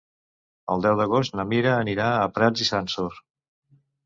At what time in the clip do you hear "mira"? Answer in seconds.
1.51-1.75